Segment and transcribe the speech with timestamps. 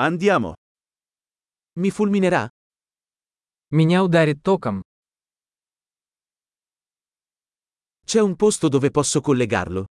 [0.00, 0.54] Andiamo.
[1.80, 2.48] Mi fulminerà?
[3.72, 4.80] Меня ударит током.
[8.04, 9.86] C'è un posto dove posso collegarlo?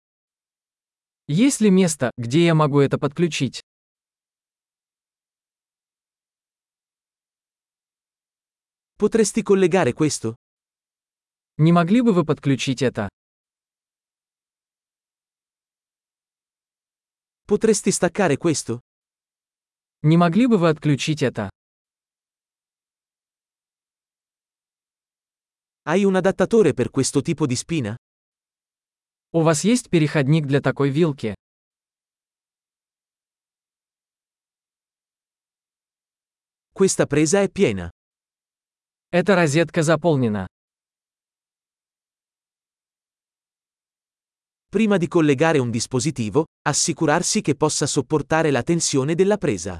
[1.27, 3.61] Есть ли место, где я могу это подключить?
[8.97, 10.35] Potresti collegare questo?
[11.59, 13.07] Не могли бы вы подключить это?
[17.45, 18.81] Potresti staccare questo?
[20.02, 21.50] Не могли бы вы отключить это?
[25.82, 27.96] Hai un adattatore per questo tipo di spina?
[29.32, 31.34] У вас есть переходник для такой вилки?
[36.72, 37.90] Questa presa è piena.
[39.10, 40.46] Эта розетка заполнена.
[44.70, 49.78] Prima di collegare un dispositivo, assicurarsi che possa sopportare la tensione della presa.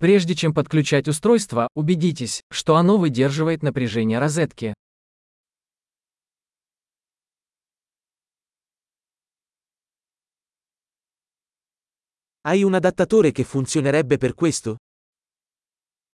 [0.00, 4.72] Прежде чем подключать устройство, убедитесь, что оно выдерживает напряжение розетки.
[12.42, 14.78] Hai un adattatore che funzionerebbe per questo?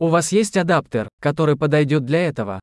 [0.00, 2.58] У вас есть адаптер, который подойдет для этого?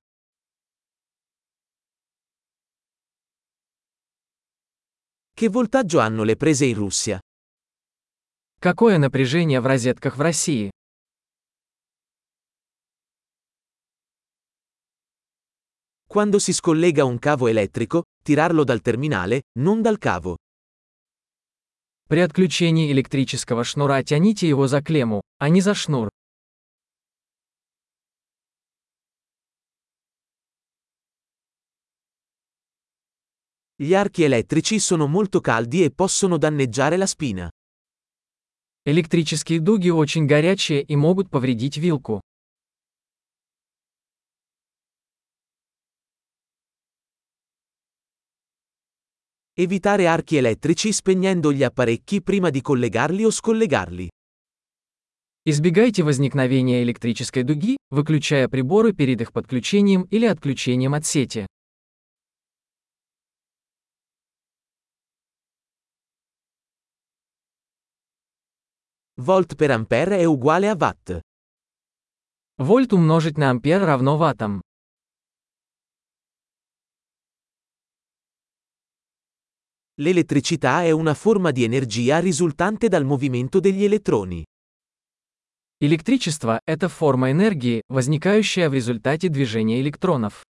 [5.34, 7.22] Che voltaggio hanno le prese in Russia?
[8.60, 10.70] Какое напряжение в розетках в России?
[16.13, 20.37] Quando si scollega un cavo elettrico, tirarlo dal terminale, non dal cavo.
[22.09, 26.09] При отключении электрического шнура тяните его за клемму, а не за шнур.
[33.77, 37.51] Gli archi elettrici sono molto caldi e possono danneggiare la spina.
[38.85, 42.23] Электрические дуги очень горячие и могут повредить вилку.
[49.55, 54.09] Evitare archi elettrici spegnendo gli apparecchi prima di collegarli o scollegarli.
[55.45, 61.47] Избегайте возникновения электрической дуги, выключая приборы перед их подключением или отключением от сети.
[69.17, 71.21] Volt per ampere è uguale a watt.
[72.59, 74.63] Вольт умножить на ампер равно ваттам.
[80.01, 84.45] L'elettricità è una forma di energia risultante dal movimento degli elettroni.
[85.81, 90.43] Электричество – это форма энергии, возникающая в результате движения электронов.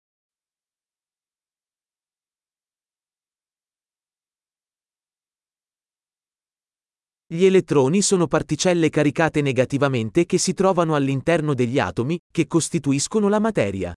[7.31, 13.39] Gli elettroni sono particelle caricate negativamente che si trovano all'interno degli atomi, che costituiscono la
[13.39, 13.95] materia.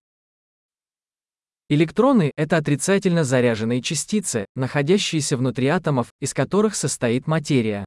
[1.69, 7.85] Электроны– это отрицательно заряженные частицы, находящиеся внутри атомов, из которых состоит материя.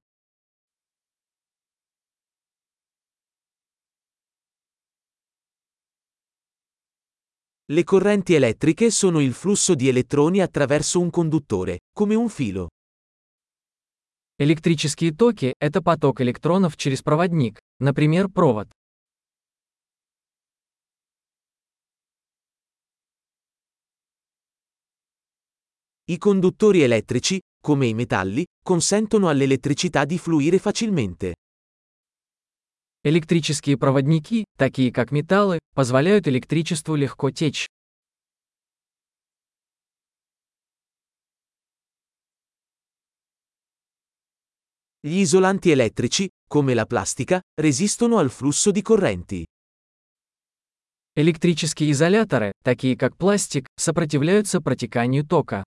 [7.70, 12.68] Le correnti elettriche sono il flusso di elettroni attraverso un conduttore, come un filo.
[14.40, 18.68] Электрические токи– это поток электронов через проводник, например, провод.
[26.09, 31.35] I conduttori elettrici, come i metalli, consentono all'elettricità di fluire facilmente.
[33.03, 37.67] Электрические проводники, такие как металлы, позволяют электричеству легко течь.
[45.01, 49.45] Gli isolanti elettrici, come la plastica, resistono al flusso di correnti.
[51.15, 55.63] Электрические изоляторы, такие как пластик, сопротивляются протеканию тока.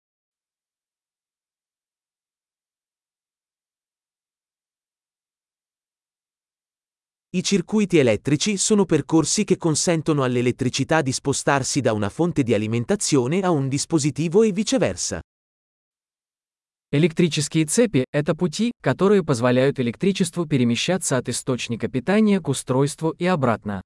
[7.31, 13.41] I circuiti elettrici sono percorsi che consentono all'elettricità di spostarsi da una fonte di alimentazione
[13.41, 15.21] a un dispositivo e viceversa.
[16.89, 23.81] Электрические цепи – это пути, которые позволяют электричеству перемещаться от источника питания к устройству и обратно.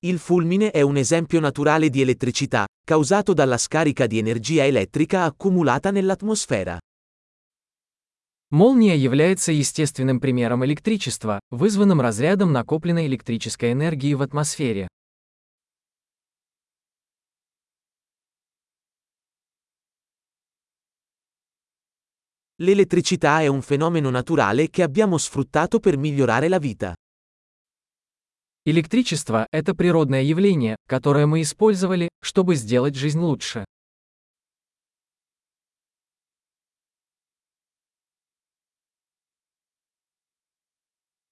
[0.00, 5.90] Il fulmine è un esempio naturale di elettricità, causato dalla scarica di energia elettrica accumulata
[5.90, 6.78] nell'atmosfera.
[8.50, 14.86] Молния является естественным примером электричества, вызванным разрядом накопленной электрической энергии в атмосфере.
[22.58, 26.94] L'elettricità è un fenomeno naturale che abbiamo sfruttato per migliorare la vita.
[28.63, 33.65] Электричество– это природное явление, которое мы использовали, чтобы сделать жизнь лучше.